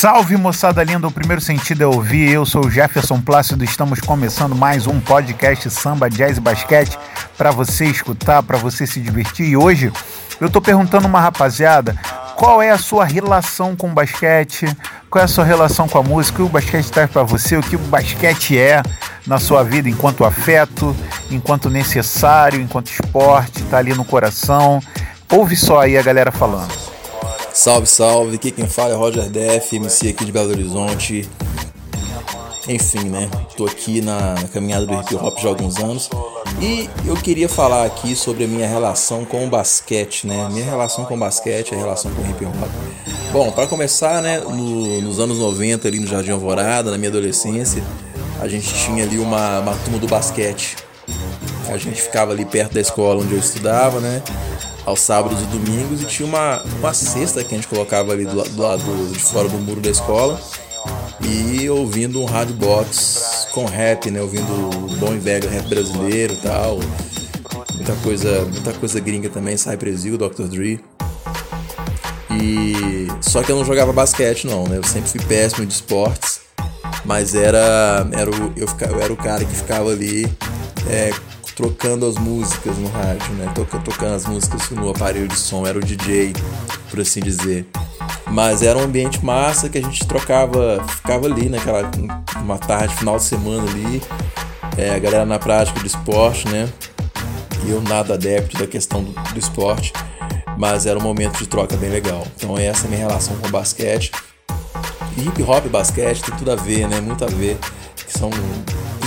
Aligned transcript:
Salve 0.00 0.34
moçada 0.34 0.82
linda, 0.82 1.06
o 1.06 1.10
primeiro 1.10 1.42
sentido 1.42 1.82
é 1.82 1.86
ouvir. 1.86 2.30
Eu 2.30 2.46
sou 2.46 2.64
o 2.64 2.70
Jefferson 2.70 3.20
Plácido, 3.20 3.62
estamos 3.62 4.00
começando 4.00 4.56
mais 4.56 4.86
um 4.86 4.98
podcast 4.98 5.68
Samba, 5.68 6.08
Jazz 6.08 6.38
e 6.38 6.40
Basquete 6.40 6.98
para 7.36 7.50
você 7.50 7.84
escutar, 7.84 8.42
para 8.42 8.56
você 8.56 8.86
se 8.86 8.98
divertir. 8.98 9.48
E 9.48 9.58
hoje 9.58 9.92
eu 10.40 10.48
tô 10.48 10.58
perguntando 10.58 11.06
uma 11.06 11.20
rapaziada 11.20 11.94
qual 12.34 12.62
é 12.62 12.70
a 12.70 12.78
sua 12.78 13.04
relação 13.04 13.76
com 13.76 13.90
o 13.90 13.92
basquete, 13.92 14.74
qual 15.10 15.20
é 15.20 15.26
a 15.26 15.28
sua 15.28 15.44
relação 15.44 15.86
com 15.86 15.98
a 15.98 16.02
música, 16.02 16.42
o 16.42 16.46
que 16.46 16.50
o 16.50 16.52
basquete 16.54 16.90
traz 16.90 17.10
para 17.10 17.22
você, 17.22 17.58
o 17.58 17.62
que 17.62 17.76
o 17.76 17.80
basquete 17.80 18.56
é 18.56 18.82
na 19.26 19.38
sua 19.38 19.62
vida 19.62 19.86
enquanto 19.86 20.24
afeto, 20.24 20.96
enquanto 21.30 21.68
necessário, 21.68 22.58
enquanto 22.58 22.90
esporte, 22.90 23.62
tá 23.64 23.76
ali 23.76 23.92
no 23.92 24.06
coração. 24.06 24.80
Ouve 25.30 25.56
só 25.56 25.82
aí 25.82 25.98
a 25.98 26.02
galera 26.02 26.32
falando. 26.32 26.89
Salve, 27.52 27.86
salve, 27.86 28.36
aqui 28.36 28.50
quem 28.50 28.66
fala 28.66 28.92
é 28.92 28.96
Roger 28.96 29.28
Def, 29.28 29.72
MC 29.72 30.08
aqui 30.08 30.24
de 30.24 30.32
Belo 30.32 30.50
Horizonte. 30.50 31.28
Enfim, 32.68 33.08
né? 33.08 33.28
Tô 33.56 33.66
aqui 33.66 34.00
na, 34.00 34.34
na 34.34 34.48
caminhada 34.48 34.86
do 34.86 34.94
hip 34.94 35.14
hop 35.16 35.38
já 35.38 35.48
há 35.48 35.50
alguns 35.50 35.78
anos 35.78 36.08
e 36.60 36.88
eu 37.04 37.16
queria 37.16 37.48
falar 37.48 37.84
aqui 37.84 38.14
sobre 38.14 38.44
a 38.44 38.46
minha 38.46 38.68
relação 38.68 39.24
com 39.24 39.44
o 39.44 39.50
basquete, 39.50 40.26
né? 40.26 40.48
Minha 40.52 40.64
relação 40.64 41.04
com 41.04 41.14
o 41.14 41.18
basquete, 41.18 41.74
a 41.74 41.78
relação 41.78 42.12
com 42.12 42.22
o 42.22 42.30
hip 42.30 42.44
hop. 42.44 42.54
Bom, 43.32 43.50
para 43.50 43.66
começar, 43.66 44.22
né, 44.22 44.38
no, 44.40 45.00
nos 45.00 45.18
anos 45.18 45.38
90 45.38 45.88
ali 45.88 45.98
no 45.98 46.06
Jardim 46.06 46.30
Alvorada, 46.30 46.90
na 46.90 46.98
minha 46.98 47.10
adolescência, 47.10 47.82
a 48.40 48.46
gente 48.46 48.72
tinha 48.72 49.04
ali 49.04 49.18
uma, 49.18 49.60
uma 49.60 49.74
turma 49.76 49.98
do 49.98 50.06
basquete. 50.06 50.76
A 51.68 51.76
gente 51.76 52.00
ficava 52.00 52.32
ali 52.32 52.44
perto 52.44 52.74
da 52.74 52.80
escola 52.80 53.22
onde 53.22 53.32
eu 53.32 53.38
estudava, 53.38 54.00
né? 54.00 54.22
Aos 54.90 55.00
sábados 55.00 55.40
e 55.40 55.46
domingos 55.46 56.02
e 56.02 56.04
tinha 56.04 56.28
uma, 56.28 56.62
uma 56.78 56.92
cesta 56.92 57.42
que 57.42 57.54
a 57.54 57.56
gente 57.56 57.68
colocava 57.68 58.12
ali 58.12 58.24
do, 58.24 58.42
do 58.42 58.62
lado 58.62 59.12
de 59.12 59.18
fora 59.18 59.48
do 59.48 59.58
muro 59.58 59.80
da 59.80 59.90
escola 59.90 60.40
e 61.20 61.68
ouvindo 61.68 62.20
um 62.20 62.24
rádio 62.24 62.54
box 62.54 63.48
com 63.52 63.64
rap, 63.64 64.10
né? 64.10 64.20
Ouvindo 64.20 64.52
o 64.52 64.96
bom 64.96 65.14
e 65.14 65.18
velho 65.18 65.48
rap 65.48 65.68
brasileiro 65.68 66.32
e 66.32 66.36
tal. 66.36 66.78
Muita 67.74 67.94
coisa, 68.02 68.44
muita 68.44 68.72
coisa 68.72 69.00
gringa 69.00 69.28
também, 69.28 69.56
Cypress 69.56 70.04
Hill, 70.04 70.18
Dr. 70.18 70.44
Dre. 70.44 70.84
E 72.30 73.06
só 73.20 73.42
que 73.42 73.52
eu 73.52 73.56
não 73.56 73.64
jogava 73.64 73.92
basquete 73.92 74.46
não, 74.46 74.64
né? 74.64 74.78
Eu 74.78 74.84
sempre 74.84 75.10
fui 75.10 75.20
péssimo 75.20 75.66
de 75.66 75.72
esportes, 75.72 76.40
mas 77.04 77.34
era 77.34 78.06
era 78.12 78.30
o, 78.30 78.52
eu, 78.56 78.66
ficava, 78.66 78.92
eu 78.92 79.02
era 79.02 79.12
o 79.12 79.16
cara 79.16 79.44
que 79.44 79.54
ficava 79.54 79.90
ali 79.90 80.26
é, 80.88 81.12
trocando 81.54 82.06
as 82.06 82.16
músicas 82.16 82.76
no 82.78 82.88
rádio, 82.88 83.32
né? 83.34 83.52
Tocando 83.54 84.14
as 84.14 84.26
músicas 84.26 84.70
no 84.70 84.90
aparelho 84.90 85.28
de 85.28 85.36
som, 85.36 85.66
era 85.66 85.78
o 85.78 85.80
DJ, 85.80 86.32
por 86.90 87.00
assim 87.00 87.20
dizer. 87.20 87.66
Mas 88.30 88.62
era 88.62 88.78
um 88.78 88.82
ambiente 88.82 89.24
massa 89.24 89.68
que 89.68 89.78
a 89.78 89.82
gente 89.82 90.06
trocava, 90.06 90.82
ficava 90.88 91.26
ali 91.26 91.48
naquela 91.48 91.90
uma 92.40 92.58
tarde, 92.58 92.94
final 92.94 93.16
de 93.16 93.24
semana 93.24 93.68
ali, 93.70 94.02
é, 94.76 94.94
a 94.94 94.98
galera 94.98 95.26
na 95.26 95.38
prática 95.38 95.80
do 95.80 95.86
esporte, 95.86 96.48
né? 96.48 96.68
E 97.66 97.70
eu 97.70 97.82
nada 97.82 98.14
adepto 98.14 98.56
da 98.56 98.66
questão 98.66 99.02
do, 99.02 99.12
do 99.12 99.38
esporte, 99.38 99.92
mas 100.56 100.86
era 100.86 100.98
um 100.98 101.02
momento 101.02 101.38
de 101.38 101.46
troca 101.46 101.76
bem 101.76 101.90
legal. 101.90 102.26
Então 102.36 102.56
essa 102.56 102.84
é 102.84 102.86
a 102.86 102.88
minha 102.88 103.06
relação 103.06 103.36
com 103.36 103.48
o 103.48 103.50
basquete. 103.50 104.12
E 105.16 105.26
hip 105.26 105.42
hop 105.42 105.66
e 105.66 105.68
basquete 105.68 106.22
tem 106.22 106.36
tudo 106.36 106.52
a 106.52 106.56
ver, 106.56 106.88
né? 106.88 107.00
Muito 107.00 107.24
a 107.24 107.28
ver. 107.28 107.58
Que 107.96 108.18
são 108.18 108.30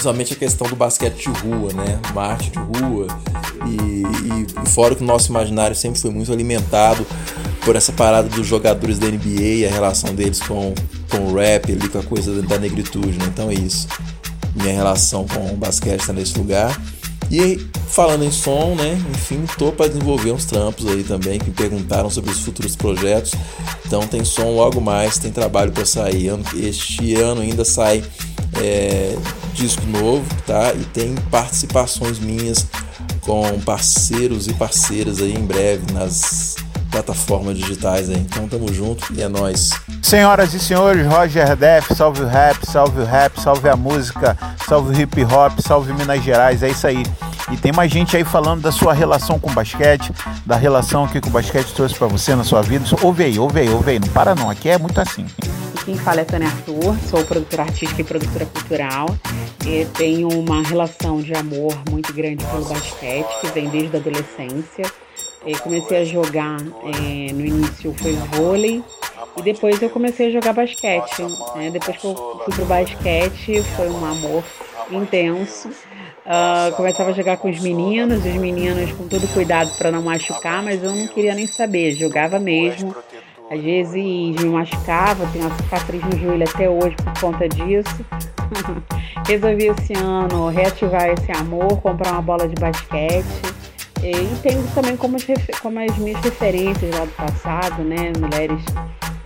principalmente 0.03 0.33
a 0.33 0.35
questão 0.35 0.67
do 0.67 0.75
basquete 0.75 1.29
de 1.29 1.39
rua, 1.39 1.71
né? 1.73 1.99
Uma 2.11 2.23
arte 2.23 2.51
de 2.51 2.59
rua. 2.59 3.07
E, 3.65 4.03
e, 4.03 4.69
fora 4.69 4.93
que 4.93 5.01
o 5.01 5.05
nosso 5.05 5.29
imaginário 5.29 5.75
sempre 5.75 5.99
foi 5.99 6.11
muito 6.11 6.31
alimentado 6.31 7.05
por 7.63 7.77
essa 7.77 7.93
parada 7.93 8.27
dos 8.27 8.45
jogadores 8.45 8.99
da 8.99 9.07
NBA 9.07 9.41
e 9.41 9.65
a 9.65 9.69
relação 9.69 10.13
deles 10.13 10.41
com, 10.41 10.73
com 11.09 11.17
o 11.19 11.35
rap 11.35 11.71
ali, 11.71 11.87
com 11.87 11.99
a 11.99 12.03
coisa 12.03 12.41
da 12.41 12.57
negritude, 12.59 13.17
né? 13.17 13.25
Então 13.27 13.49
é 13.49 13.53
isso. 13.53 13.87
Minha 14.53 14.73
relação 14.73 15.25
com 15.25 15.53
o 15.53 15.55
basquete 15.55 16.01
está 16.01 16.11
nesse 16.11 16.37
lugar. 16.37 16.77
E 17.31 17.57
falando 17.87 18.23
em 18.23 18.31
som, 18.31 18.75
né? 18.75 18.99
Enfim, 19.11 19.45
tô 19.57 19.71
para 19.71 19.87
desenvolver 19.87 20.31
uns 20.31 20.45
trampos 20.45 20.87
aí 20.87 21.03
também 21.03 21.39
que 21.39 21.45
me 21.45 21.55
perguntaram 21.55 22.09
sobre 22.09 22.31
os 22.31 22.39
futuros 22.39 22.75
projetos. 22.75 23.33
Então 23.85 24.01
tem 24.07 24.23
som 24.23 24.55
logo 24.55 24.81
mais, 24.81 25.17
tem 25.17 25.31
trabalho 25.31 25.71
para 25.71 25.85
sair. 25.85 26.31
Este 26.55 27.15
ano 27.15 27.41
ainda 27.41 27.63
sai 27.63 28.03
é, 28.61 29.15
disco 29.53 29.85
novo, 29.85 30.25
tá? 30.45 30.73
E 30.73 30.83
tem 30.85 31.15
participações 31.29 32.19
minhas 32.19 32.65
com 33.21 33.59
parceiros 33.61 34.47
e 34.47 34.53
parceiras 34.53 35.21
aí 35.21 35.33
em 35.33 35.45
breve 35.45 35.91
nas 35.93 36.55
plataformas 36.91 37.57
digitais 37.57 38.09
aí. 38.09 38.17
Então 38.17 38.47
tamo 38.47 38.71
junto 38.73 39.13
e 39.13 39.21
é 39.21 39.27
nóis. 39.27 39.71
Senhoras 40.13 40.53
e 40.53 40.59
senhores, 40.59 41.07
Roger 41.07 41.55
Def, 41.55 41.91
salve 41.95 42.21
o 42.21 42.27
rap, 42.27 42.63
salve 42.67 43.01
o 43.01 43.03
rap, 43.03 43.41
salve 43.41 43.67
a 43.67 43.75
música, 43.75 44.37
salve 44.67 44.95
o 44.95 45.01
hip 45.01 45.23
hop, 45.23 45.59
salve 45.59 45.91
Minas 45.91 46.23
Gerais, 46.23 46.61
é 46.61 46.69
isso 46.69 46.85
aí. 46.85 47.01
E 47.51 47.57
tem 47.57 47.71
mais 47.71 47.91
gente 47.91 48.15
aí 48.15 48.23
falando 48.23 48.61
da 48.61 48.71
sua 48.71 48.93
relação 48.93 49.39
com 49.39 49.49
o 49.49 49.53
basquete, 49.53 50.11
da 50.45 50.55
relação 50.55 51.07
que 51.07 51.17
o 51.17 51.31
basquete 51.31 51.73
trouxe 51.73 51.95
para 51.95 52.05
você 52.05 52.35
na 52.35 52.43
sua 52.43 52.61
vida. 52.61 52.85
Ouve 53.01 53.23
aí, 53.23 53.39
ouve 53.39 53.61
aí, 53.61 53.69
ouve 53.69 53.89
aí, 53.89 53.99
não 53.99 54.07
para 54.09 54.35
não, 54.35 54.51
aqui 54.51 54.69
é 54.69 54.77
muito 54.77 55.01
assim. 55.01 55.25
Quem 55.83 55.97
fala 55.97 56.21
é 56.21 56.25
Tânia 56.25 56.47
Arthur, 56.47 56.95
sou 57.09 57.25
produtora 57.25 57.63
artística 57.63 57.99
e 57.99 58.03
produtora 58.03 58.45
cultural. 58.45 59.07
E 59.65 59.83
tenho 59.97 60.27
uma 60.27 60.61
relação 60.61 61.21
de 61.21 61.33
amor 61.33 61.75
muito 61.89 62.13
grande 62.13 62.45
pelo 62.45 62.65
basquete, 62.65 63.41
que 63.41 63.47
vem 63.47 63.67
desde 63.67 63.97
a 63.97 63.99
adolescência. 63.99 64.85
E 65.43 65.57
comecei 65.57 66.03
a 66.03 66.05
jogar, 66.05 66.61
é, 66.61 67.33
no 67.33 67.43
início 67.43 67.93
foi 67.97 68.13
vôlei, 68.31 68.83
e 69.37 69.41
depois 69.41 69.81
eu 69.81 69.89
comecei 69.89 70.27
a 70.27 70.31
jogar 70.31 70.53
basquete. 70.53 71.21
Né? 71.55 71.69
Depois 71.71 71.97
que 71.97 72.05
eu 72.05 72.15
fui 72.45 72.53
pro 72.53 72.65
basquete, 72.65 73.61
foi 73.75 73.89
um 73.89 74.05
amor 74.05 74.43
intenso. 74.91 75.69
Uh, 75.69 76.73
começava 76.75 77.09
a 77.09 77.13
jogar 77.13 77.37
com 77.37 77.49
os 77.49 77.59
meninos, 77.59 78.25
os 78.25 78.35
meninos 78.35 78.91
com 78.93 79.07
todo 79.07 79.27
cuidado 79.33 79.69
para 79.77 79.91
não 79.91 80.01
machucar, 80.01 80.63
mas 80.63 80.81
eu 80.81 80.93
não 80.93 81.07
queria 81.07 81.35
nem 81.35 81.47
saber, 81.47 81.91
jogava 81.95 82.39
mesmo. 82.39 82.95
Às 83.51 83.61
vezes 83.61 83.93
me 83.93 84.45
machucava, 84.45 85.27
tenho 85.33 85.45
uma 85.45 85.55
cicatriz 85.57 86.01
no 86.03 86.17
joelho 86.17 86.43
até 86.43 86.69
hoje 86.69 86.95
por 86.95 87.19
conta 87.19 87.49
disso. 87.49 88.05
Resolvi 89.27 89.67
esse 89.67 89.93
ano 89.93 90.47
reativar 90.49 91.09
esse 91.09 91.31
amor, 91.31 91.81
comprar 91.81 92.13
uma 92.13 92.21
bola 92.21 92.47
de 92.47 92.55
basquete. 92.55 93.25
E 94.01 94.35
tenho 94.41 94.63
também 94.73 94.97
como, 94.97 95.17
como 95.61 95.79
as 95.79 95.97
minhas 95.97 96.21
referências 96.21 96.93
lá 96.97 97.05
do 97.05 97.11
passado, 97.11 97.83
né? 97.83 98.11
Mulheres 98.19 98.63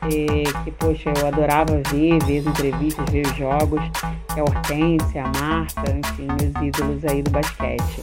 que, 0.08 0.72
poxa, 0.72 1.12
eu 1.18 1.28
adorava 1.28 1.82
ver, 1.92 2.24
ver 2.24 2.40
as 2.40 2.46
entrevistas, 2.46 3.10
ver 3.10 3.26
os 3.26 3.36
jogos, 3.36 3.82
é 4.36 4.40
a 4.40 4.44
Hortência, 4.44 5.24
a 5.24 5.42
Marta, 5.42 5.92
enfim, 5.92 6.28
meus 6.28 6.68
ídolos 6.68 7.06
aí 7.06 7.22
do 7.22 7.32
basquete. 7.32 8.02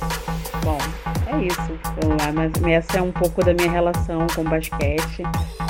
Bom, 0.63 0.79
é 1.27 1.45
isso. 1.45 1.61
Então, 1.97 2.71
essa 2.71 2.99
é 2.99 3.03
um 3.03 3.13
pouco 3.13 3.45
da 3.45 3.53
minha 3.55 3.71
relação 3.71 4.27
com 4.35 4.43
o 4.43 4.45
basquete 4.45 5.23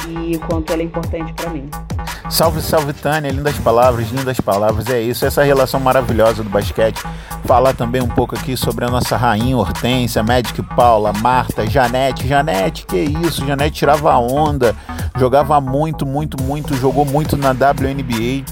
e 0.08 0.36
o 0.36 0.40
quanto 0.40 0.72
ela 0.72 0.82
é 0.82 0.84
importante 0.84 1.32
para 1.34 1.50
mim. 1.50 1.68
Salve, 2.30 2.60
salve 2.62 2.92
Tânia, 2.92 3.30
lindas 3.30 3.58
palavras, 3.58 4.10
lindas 4.10 4.40
palavras, 4.40 4.88
é 4.88 5.00
isso, 5.00 5.26
essa 5.26 5.42
relação 5.42 5.78
maravilhosa 5.78 6.42
do 6.42 6.48
basquete. 6.48 7.02
Falar 7.44 7.74
também 7.74 8.02
um 8.02 8.08
pouco 8.08 8.34
aqui 8.34 8.56
sobre 8.56 8.86
a 8.86 8.88
nossa 8.88 9.16
rainha 9.16 9.56
Hortência, 9.56 10.22
Magic 10.22 10.62
Paula, 10.74 11.12
Marta, 11.12 11.66
Janete. 11.68 12.26
Janete, 12.26 12.86
que 12.86 12.96
isso, 12.96 13.46
Janete 13.46 13.76
tirava 13.76 14.16
onda, 14.16 14.74
jogava 15.18 15.60
muito, 15.60 16.04
muito, 16.04 16.42
muito, 16.42 16.76
jogou 16.76 17.04
muito 17.04 17.36
na 17.36 17.50
WNBA 17.50 18.44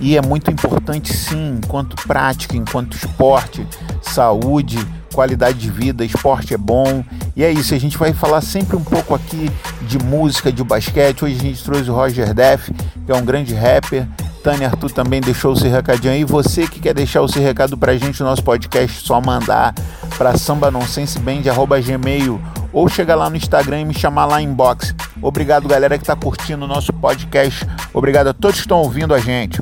e 0.00 0.16
é 0.16 0.22
muito 0.22 0.50
importante 0.50 1.14
sim, 1.14 1.58
enquanto 1.62 1.96
prática, 2.06 2.56
enquanto 2.56 2.94
esporte, 2.94 3.66
saúde, 4.02 4.78
qualidade 5.12 5.58
de 5.58 5.70
vida, 5.70 6.04
esporte 6.04 6.54
é 6.54 6.56
bom. 6.56 7.04
E 7.36 7.44
é 7.44 7.50
isso, 7.50 7.74
a 7.74 7.78
gente 7.78 7.98
vai 7.98 8.12
falar 8.12 8.40
sempre 8.40 8.76
um 8.76 8.84
pouco 8.84 9.14
aqui 9.14 9.50
de 9.82 9.98
música, 9.98 10.50
de 10.50 10.64
basquete. 10.64 11.24
Hoje 11.24 11.36
a 11.36 11.42
gente 11.42 11.62
trouxe 11.62 11.90
o 11.90 11.94
Roger 11.94 12.32
Def, 12.32 12.70
que 13.04 13.12
é 13.12 13.14
um 13.14 13.24
grande 13.24 13.54
rapper. 13.54 14.06
Tânia 14.42 14.68
Arthur 14.68 14.90
também 14.90 15.20
deixou 15.20 15.52
o 15.52 15.56
seu 15.56 15.70
recadinho 15.70 16.14
aí. 16.14 16.24
Você 16.24 16.66
que 16.66 16.80
quer 16.80 16.94
deixar 16.94 17.20
o 17.20 17.28
seu 17.28 17.42
recado 17.42 17.76
pra 17.76 17.94
gente 17.98 18.20
no 18.20 18.26
nosso 18.26 18.42
podcast, 18.42 19.06
só 19.06 19.20
mandar 19.20 19.74
para 20.16 20.38
sambanonsenseband.gmail 20.38 22.40
ou 22.72 22.88
chegar 22.88 23.16
lá 23.16 23.28
no 23.28 23.36
Instagram 23.36 23.80
e 23.80 23.84
me 23.84 23.92
chamar 23.92 24.24
lá 24.24 24.40
em 24.40 24.46
inbox. 24.46 24.94
Obrigado, 25.22 25.68
galera 25.68 25.96
que 25.98 26.02
está 26.02 26.16
curtindo 26.16 26.64
o 26.64 26.68
nosso 26.68 26.92
podcast. 26.92 27.66
Obrigado 27.92 28.28
a 28.28 28.32
todos 28.32 28.56
que 28.56 28.62
estão 28.62 28.78
ouvindo 28.78 29.14
a 29.14 29.18
gente. 29.18 29.60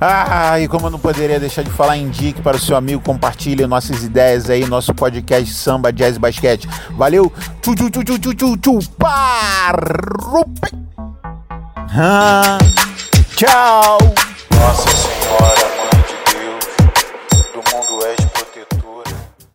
Ah, 0.00 0.58
e 0.60 0.68
como 0.68 0.86
eu 0.86 0.90
não 0.90 0.98
poderia 0.98 1.40
deixar 1.40 1.62
de 1.62 1.70
falar, 1.70 1.96
indique 1.96 2.42
para 2.42 2.56
o 2.56 2.60
seu 2.60 2.76
amigo, 2.76 3.02
compartilhe 3.02 3.66
nossas 3.66 4.04
ideias 4.04 4.50
aí, 4.50 4.66
nosso 4.66 4.94
podcast 4.94 5.52
Samba 5.54 5.92
Jazz 5.92 6.18
Basquete. 6.18 6.68
Valeu! 6.90 7.32
Tchu, 7.62 7.74
tchu, 7.74 7.90
tchu, 7.90 8.04
tchu, 8.04 8.34
tchu, 8.34 8.56
tchu, 8.56 8.78
ah, 11.98 12.58
tchau! 13.36 13.98
Nossa 14.50 15.15